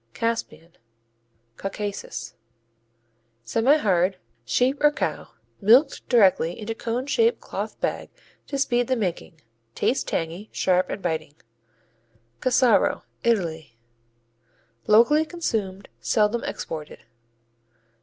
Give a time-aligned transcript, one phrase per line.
[0.15, 0.77] Caspian
[1.57, 2.33] Caucasus
[3.45, 4.15] Semihard.
[4.43, 5.27] Sheep or cow,
[5.61, 8.09] milked directly into cone shaped cloth bag
[8.47, 9.41] to speed the making.
[9.75, 11.35] Tastes tangy, sharp and biting.
[12.39, 13.77] Cassaro Italy
[14.87, 17.01] Locally consumed, seldom exported.